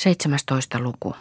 [0.00, 0.78] 17.
[0.78, 1.16] luku.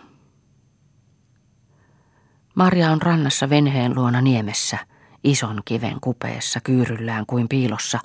[2.55, 4.77] Marja on rannassa venheen luona niemessä,
[5.23, 7.99] ison kiven kupeessa kyyryllään kuin piilossa,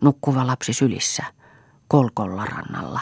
[0.00, 1.24] nukkuva lapsi sylissä,
[1.88, 3.00] kolkolla rannalla,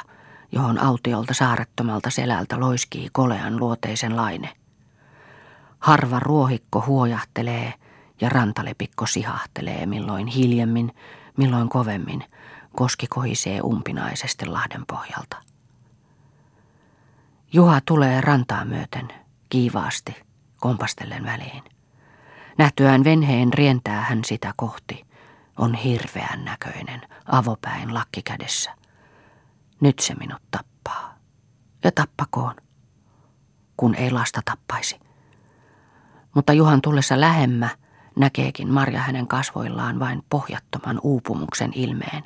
[0.52, 4.52] johon autiolta saarettomalta selältä loiskii kolean luoteisen laine.
[5.79, 7.75] Harva ruohikko huojahtelee
[8.20, 10.95] ja rantalepikko sihahtelee milloin hiljemmin,
[11.36, 12.25] milloin kovemmin,
[12.77, 15.54] koski kohisee umpinaisesti lahden pohjalta.
[17.55, 19.08] Juha tulee rantaa myöten,
[19.49, 20.17] kiivaasti,
[20.57, 21.63] kompastellen väliin.
[22.58, 25.07] Nähtyään venheen rientää hän sitä kohti.
[25.58, 28.75] On hirveän näköinen, avopäin lakki kädessä.
[29.80, 31.18] Nyt se minut tappaa.
[31.85, 32.55] Ja tappakoon,
[33.77, 35.00] kun ei lasta tappaisi.
[36.34, 37.69] Mutta Juhan tullessa lähemmä–
[38.17, 42.22] näkeekin Marja hänen kasvoillaan vain pohjattoman uupumuksen ilmeen.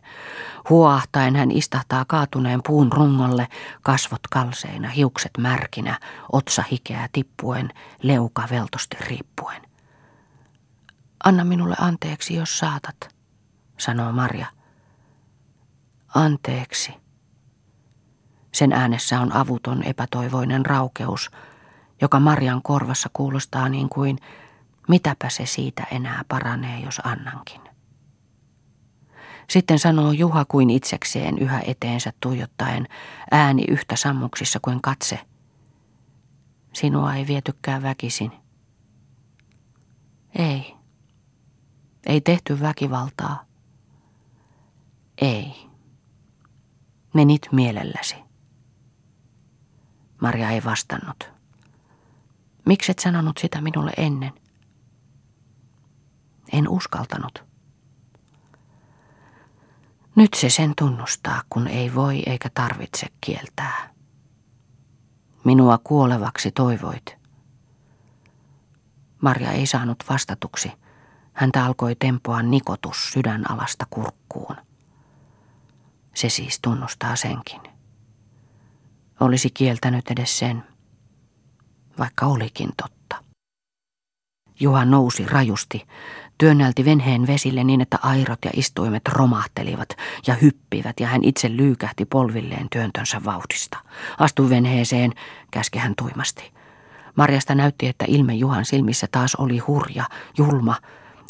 [0.69, 3.49] Huoahtaen hän istahtaa kaatuneen puun rungolle,
[3.83, 5.99] kasvot kalseina, hiukset märkinä,
[6.33, 7.71] otsa hikeä tippuen,
[8.03, 9.63] leuka veltosti riippuen.
[11.25, 13.15] Anna minulle anteeksi, jos saatat,
[13.79, 14.47] sanoo Marja.
[16.15, 16.95] Anteeksi.
[18.53, 21.31] Sen äänessä on avuton epätoivoinen raukeus,
[22.01, 24.19] joka Marjan korvassa kuulostaa niin kuin
[24.89, 27.61] Mitäpä se siitä enää paranee, jos annankin.
[29.51, 32.89] Sitten sanoo Juha kuin itsekseen yhä eteensä tuijottaen,
[33.31, 35.21] ääni yhtä sammuksissa kuin katse.
[36.73, 38.33] Sinua ei vietykään väkisin.
[40.35, 40.75] Ei.
[42.07, 43.45] Ei tehty väkivaltaa.
[45.21, 45.69] Ei.
[47.15, 48.17] Menit mielelläsi.
[50.21, 51.31] Maria ei vastannut.
[52.67, 54.33] Mikset sanonut sitä minulle ennen?
[56.53, 57.45] En uskaltanut.
[60.17, 63.95] Nyt se sen tunnustaa, kun ei voi eikä tarvitse kieltää.
[65.45, 67.17] Minua kuolevaksi toivoit.
[69.23, 70.73] Marja ei saanut vastatuksi.
[71.33, 74.57] Häntä alkoi tempoa nikotus sydänalasta kurkkuun.
[76.15, 77.61] Se siis tunnustaa senkin.
[79.21, 80.65] Olisi kieltänyt edes sen,
[81.99, 83.25] vaikka olikin totta.
[84.61, 85.87] Juha nousi rajusti,
[86.39, 89.89] työnnälti venheen vesille niin, että airot ja istuimet romahtelivat
[90.27, 93.79] ja hyppivät ja hän itse lyykähti polvilleen työntönsä vauhdista.
[94.19, 95.13] Astui venheeseen,
[95.51, 96.53] käski hän tuimasti.
[97.17, 100.05] Marjasta näytti, että ilme Juhan silmissä taas oli hurja,
[100.39, 100.75] julma.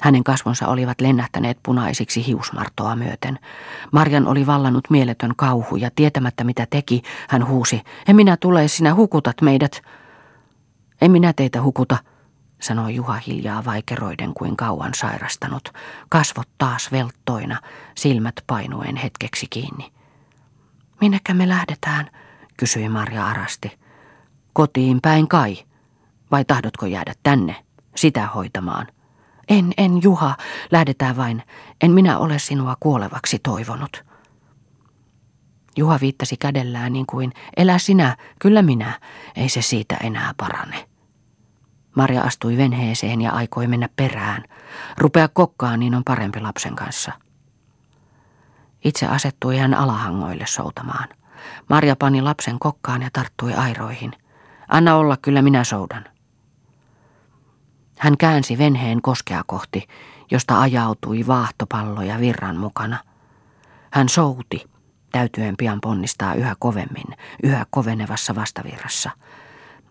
[0.03, 3.39] Hänen kasvonsa olivat lennähtäneet punaisiksi hiusmartoa myöten.
[3.93, 8.95] Marjan oli vallannut mieletön kauhu ja tietämättä mitä teki, hän huusi, en minä tule, sinä
[8.95, 9.83] hukutat meidät.
[11.01, 11.97] En minä teitä hukuta,
[12.61, 15.73] sanoi Juha hiljaa vaikeroiden kuin kauan sairastanut,
[16.09, 17.61] kasvot taas velttoina,
[17.95, 19.93] silmät painuen hetkeksi kiinni.
[21.01, 22.11] Minnekä me lähdetään,
[22.57, 23.79] kysyi Marja arasti.
[24.53, 25.57] Kotiin päin kai,
[26.31, 27.65] vai tahdotko jäädä tänne,
[27.97, 28.87] sitä hoitamaan?
[29.49, 30.37] En, en Juha,
[30.71, 31.43] lähdetään vain,
[31.81, 34.05] en minä ole sinua kuolevaksi toivonut.
[35.77, 39.01] Juha viittasi kädellään niin kuin, elä sinä, kyllä minä,
[39.37, 40.88] ei se siitä enää parane.
[41.99, 44.45] Marja astui venheeseen ja aikoi mennä perään.
[44.99, 47.13] Rupea kokkaan, niin on parempi lapsen kanssa.
[48.85, 51.09] Itse asettui hän alahangoille soutamaan.
[51.69, 54.13] Marja pani lapsen kokkaan ja tarttui airoihin.
[54.69, 56.05] Anna olla, kyllä minä soudan.
[57.99, 59.87] Hän käänsi venheen koskea kohti,
[60.31, 62.99] josta ajautui vaahtopalloja virran mukana.
[63.91, 64.71] Hän souti,
[65.13, 69.11] täytyen pian ponnistaa yhä kovemmin, yhä kovenevassa vastavirrassa.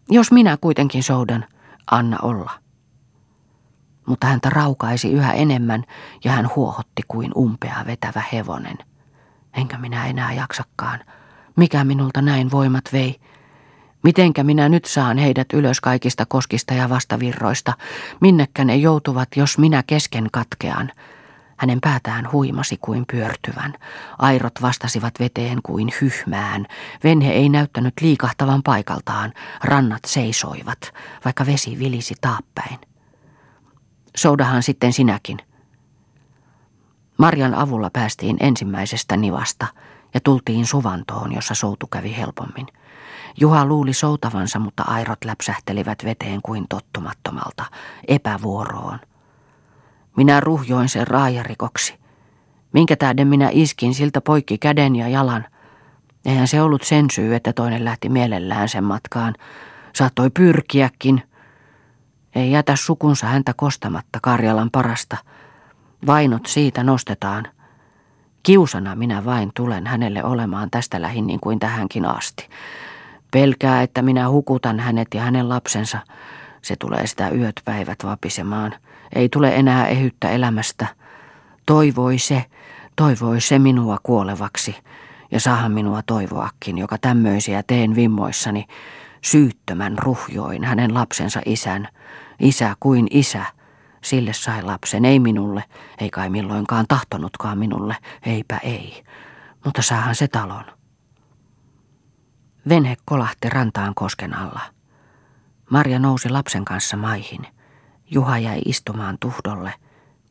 [0.09, 1.45] Jos minä kuitenkin soudan,
[1.92, 2.52] anna olla.
[4.06, 5.84] Mutta häntä raukaisi yhä enemmän
[6.24, 8.78] ja hän huohotti kuin umpea vetävä hevonen.
[9.53, 11.00] Enkä minä enää jaksakaan.
[11.56, 13.20] Mikä minulta näin voimat vei?
[14.03, 17.74] Mitenkä minä nyt saan heidät ylös kaikista koskista ja vastavirroista?
[18.22, 20.92] Minnekä ne joutuvat, jos minä kesken katkean?
[21.57, 23.73] Hänen päätään huimasi kuin pyörtyvän.
[24.18, 26.66] Airot vastasivat veteen kuin hyhmään.
[27.03, 29.34] Venhe ei näyttänyt liikahtavan paikaltaan.
[29.63, 30.94] Rannat seisoivat,
[31.25, 32.80] vaikka vesi vilisi taappäin.
[34.18, 35.38] Soudahan sitten sinäkin.
[37.18, 39.68] Marjan avulla päästiin ensimmäisestä nivasta
[40.13, 42.68] ja tultiin suvantoon, jossa soutu kävi helpommin.
[43.39, 47.65] Juha luuli soutavansa, mutta airot läpsähtelivät veteen kuin tottumattomalta,
[48.07, 49.00] epävuoroon.
[50.18, 51.96] Minä ruhjoin sen raajarikoksi.
[52.74, 55.46] Minkä tähden minä iskin siltä poikki käden ja jalan.
[56.25, 59.34] Eihän se ollut sen syy, että toinen lähti mielellään sen matkaan.
[59.94, 61.24] Saattoi pyrkiäkin.
[62.36, 65.18] Ei jätä sukunsa häntä kostamatta Karjalan parasta.
[66.06, 67.48] Vainot siitä nostetaan.
[68.44, 72.50] Kiusana minä vain tulen hänelle olemaan tästä lähin niin kuin tähänkin asti.
[73.31, 76.00] Pelkää, että minä hukutan hänet ja hänen lapsensa.
[76.62, 78.74] Se tulee sitä yöt päivät vapisemaan.
[79.15, 80.88] Ei tule enää ehyttä elämästä.
[81.65, 82.45] Toivoi se,
[82.95, 84.75] toivoi se minua kuolevaksi.
[85.31, 88.65] Ja saahan minua toivoakin, joka tämmöisiä teen vimmoissani.
[89.21, 91.88] Syyttömän ruhjoin hänen lapsensa isän.
[92.39, 93.45] Isä kuin isä.
[94.04, 95.63] Sille sai lapsen, ei minulle,
[95.98, 97.95] ei kai milloinkaan tahtonutkaan minulle,
[98.25, 99.04] eipä ei.
[99.65, 100.63] Mutta saahan se talon.
[102.69, 104.76] Venhe kolahti rantaan kosken alla.
[105.69, 107.48] Marja nousi lapsen kanssa maihin.
[108.12, 109.74] Juha jäi istumaan tuhdolle,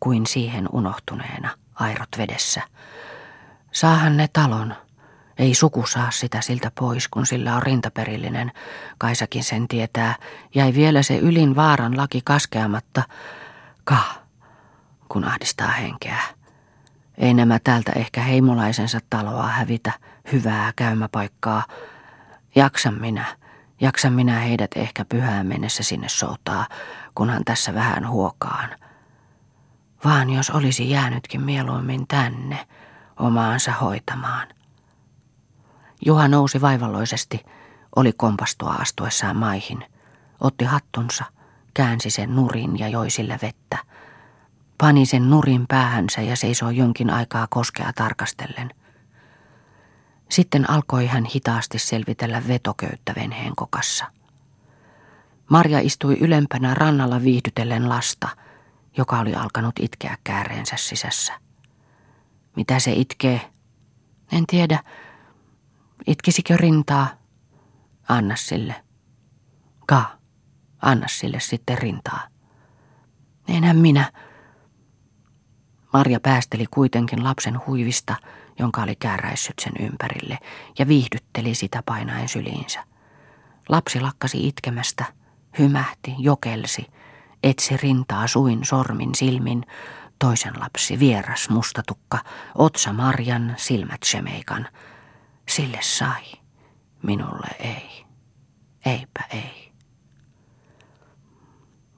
[0.00, 2.62] kuin siihen unohtuneena, airot vedessä.
[3.72, 4.74] Saahan ne talon.
[5.38, 8.52] Ei suku saa sitä siltä pois, kun sillä on rintaperillinen.
[8.98, 10.14] Kaisakin sen tietää.
[10.54, 13.02] Jäi vielä se ylin vaaran laki kaskeamatta.
[13.84, 14.02] Ka,
[15.08, 16.22] kun ahdistaa henkeä.
[17.18, 19.92] Ei nämä täältä ehkä heimolaisensa taloa hävitä,
[20.32, 21.64] hyvää käymäpaikkaa.
[22.54, 23.24] Jaksan minä,
[23.80, 26.66] jaksan minä heidät ehkä pyhään mennessä sinne soutaa,
[27.14, 28.70] kunhan tässä vähän huokaan.
[30.04, 32.66] Vaan jos olisi jäänytkin mieluummin tänne,
[33.16, 34.48] omaansa hoitamaan.
[36.06, 37.44] Juha nousi vaivalloisesti,
[37.96, 39.84] oli kompastua astuessaan maihin,
[40.40, 41.24] otti hattunsa,
[41.74, 43.78] käänsi sen nurin ja joi sillä vettä.
[44.78, 48.70] Pani sen nurin päähänsä ja seisoi jonkin aikaa koskea tarkastellen.
[50.28, 54.04] Sitten alkoi hän hitaasti selvitellä vetoköyttä venheen kokassa.
[55.50, 58.28] Marja istui ylempänä rannalla viihdytellen lasta,
[58.96, 61.32] joka oli alkanut itkeä kääreensä sisässä.
[62.56, 63.40] Mitä se itkee?
[64.32, 64.84] En tiedä.
[66.06, 67.08] Itkisikö rintaa?
[68.08, 68.74] Anna sille.
[69.86, 70.18] Ka,
[70.82, 72.28] anna sille sitten rintaa.
[73.48, 74.12] Enhän minä.
[75.96, 78.16] Marja päästeli kuitenkin lapsen huivista,
[78.58, 80.38] jonka oli kääräissyt sen ympärille,
[80.78, 82.84] ja viihdytteli sitä painaen syliinsä.
[83.68, 85.04] Lapsi lakkasi itkemästä,
[85.58, 86.86] hymähti, jokelsi,
[87.42, 89.66] etsi rintaa suin sormin silmin,
[90.18, 92.18] toisen lapsi, vieras mustatukka,
[92.54, 94.68] otsa Marjan, silmät Shemeikan.
[95.48, 96.24] Sille sai,
[97.02, 98.04] minulle ei.
[98.86, 99.72] Eipä ei.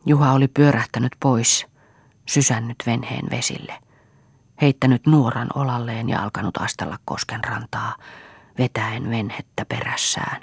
[0.07, 1.67] Juha oli pyörähtänyt pois,
[2.29, 3.75] sysännyt venheen vesille–
[4.61, 7.97] heittänyt nuoran olalleen ja alkanut astella kosken rantaa,
[8.59, 10.41] vetäen venhettä perässään.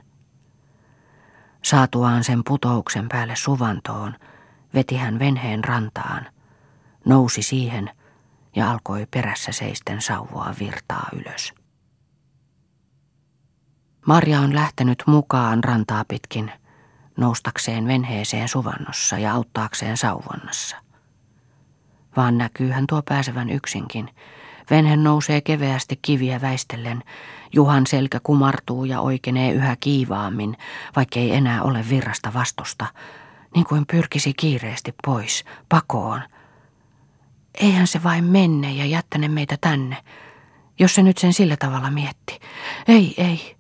[1.63, 4.15] Saatuaan sen putouksen päälle suvantoon,
[4.73, 6.27] veti hän venheen rantaan,
[7.05, 7.89] nousi siihen
[8.55, 11.53] ja alkoi perässä seisten sauvoa virtaa ylös.
[14.07, 16.51] Marja on lähtenyt mukaan rantaa pitkin,
[17.17, 20.84] noustakseen venheeseen suvannossa ja auttaakseen sauvonnassa
[22.17, 24.09] vaan näkyyhän tuo pääsevän yksinkin.
[24.69, 27.03] Venhe nousee keveästi kiviä väistellen.
[27.53, 30.57] Juhan selkä kumartuu ja oikeenee yhä kiivaammin,
[30.95, 32.85] vaikkei enää ole virrasta vastusta,
[33.55, 36.21] niin kuin pyrkisi kiireesti pois, pakoon.
[37.61, 39.97] Eihän se vain menne ja jättäne meitä tänne,
[40.79, 42.39] jos se nyt sen sillä tavalla mietti.
[42.87, 43.55] Ei, ei.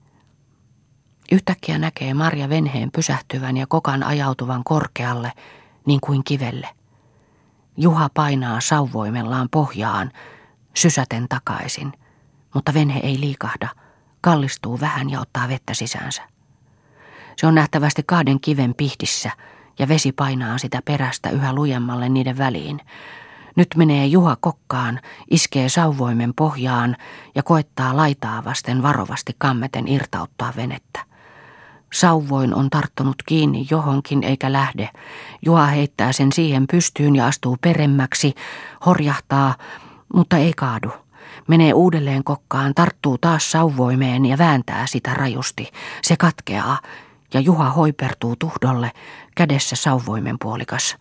[1.31, 5.31] Yhtäkkiä näkee Marja venheen pysähtyvän ja kokan ajautuvan korkealle,
[5.85, 6.69] niin kuin kivelle.
[7.77, 10.11] Juha painaa sauvoimellaan pohjaan,
[10.73, 11.93] sysäten takaisin,
[12.53, 13.69] mutta venhe ei liikahda,
[14.21, 16.21] kallistuu vähän ja ottaa vettä sisäänsä.
[17.37, 19.31] Se on nähtävästi kahden kiven pihdissä
[19.79, 22.81] ja vesi painaa sitä perästä yhä lujemmalle niiden väliin.
[23.55, 24.99] Nyt menee Juha kokkaan,
[25.31, 26.95] iskee sauvoimen pohjaan
[27.35, 30.99] ja koettaa laitaa vasten varovasti kammeten irtauttaa venettä.
[31.93, 34.89] Sauvoin on tarttunut kiinni johonkin eikä lähde.
[35.45, 38.33] Juha heittää sen siihen pystyyn ja astuu peremmäksi,
[38.85, 39.55] horjahtaa,
[40.13, 40.91] mutta ei kaadu.
[41.47, 45.71] Menee uudelleen kokkaan, tarttuu taas sauvoimeen ja vääntää sitä rajusti.
[46.01, 46.79] Se katkeaa
[47.33, 48.91] ja Juha hoipertuu tuhdolle,
[49.35, 50.97] kädessä sauvoimen puolikas.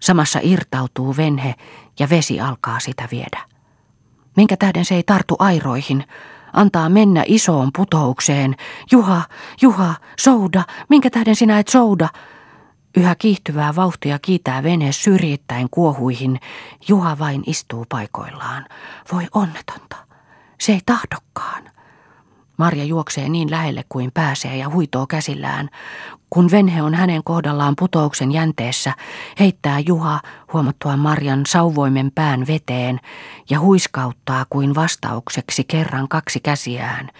[0.00, 1.54] Samassa irtautuu venhe
[1.98, 3.40] ja vesi alkaa sitä viedä.
[4.36, 6.04] Minkä tähden se ei tartu airoihin?
[6.52, 8.54] Antaa mennä isoon putoukseen.
[8.90, 9.22] Juha,
[9.62, 12.08] Juha, souda, minkä tähden sinä et souda?
[12.96, 16.40] Yhä kiihtyvää vauhtia kiitää vene syrjittäin kuohuihin.
[16.88, 18.66] Juha vain istuu paikoillaan.
[19.12, 19.96] Voi onnetonta.
[20.60, 21.62] Se ei tahdokkaan.
[22.56, 25.68] Marja juoksee niin lähelle kuin pääsee ja huitoo käsillään.
[26.30, 28.92] Kun venhe on hänen kohdallaan putouksen jänteessä,
[29.40, 30.20] heittää Juha
[30.52, 33.00] huomattua Marjan sauvoimen pään veteen
[33.50, 37.10] ja huiskauttaa kuin vastaukseksi kerran kaksi käsiään,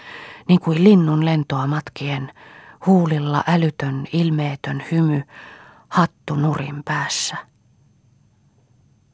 [0.49, 2.31] niin kuin linnun lentoa matkien,
[2.85, 5.23] huulilla älytön, ilmeetön hymy,
[5.89, 7.37] hattu nurin päässä.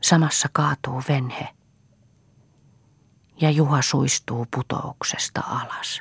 [0.02, 1.48] Samassa kaatuu venhe
[3.42, 5.98] ja Juha suistuu putouksesta alas.